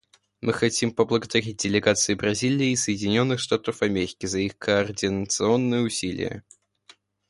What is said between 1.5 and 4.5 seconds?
делегации Бразилии и Соединенных Штатов Америки за